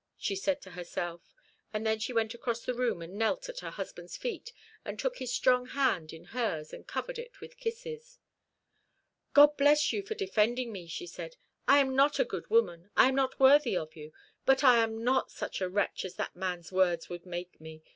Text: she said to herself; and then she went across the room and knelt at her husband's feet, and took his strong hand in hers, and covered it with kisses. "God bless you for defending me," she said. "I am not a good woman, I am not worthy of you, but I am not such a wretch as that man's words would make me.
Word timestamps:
she 0.17 0.35
said 0.35 0.63
to 0.63 0.71
herself; 0.71 1.31
and 1.71 1.85
then 1.85 1.99
she 1.99 2.11
went 2.11 2.33
across 2.33 2.61
the 2.65 2.73
room 2.73 3.03
and 3.03 3.19
knelt 3.19 3.47
at 3.49 3.59
her 3.59 3.69
husband's 3.69 4.17
feet, 4.17 4.51
and 4.83 4.97
took 4.97 5.19
his 5.19 5.31
strong 5.31 5.67
hand 5.67 6.11
in 6.11 6.23
hers, 6.33 6.73
and 6.73 6.87
covered 6.87 7.19
it 7.19 7.39
with 7.39 7.55
kisses. 7.59 8.17
"God 9.35 9.55
bless 9.57 9.93
you 9.93 10.01
for 10.01 10.15
defending 10.15 10.71
me," 10.71 10.87
she 10.87 11.05
said. 11.05 11.35
"I 11.67 11.77
am 11.77 11.95
not 11.95 12.17
a 12.17 12.25
good 12.25 12.49
woman, 12.49 12.89
I 12.97 13.09
am 13.09 13.13
not 13.15 13.39
worthy 13.39 13.77
of 13.77 13.95
you, 13.95 14.11
but 14.43 14.63
I 14.63 14.81
am 14.81 15.03
not 15.03 15.29
such 15.29 15.61
a 15.61 15.69
wretch 15.69 16.03
as 16.03 16.15
that 16.15 16.35
man's 16.35 16.71
words 16.71 17.07
would 17.09 17.27
make 17.27 17.61
me. 17.61 17.83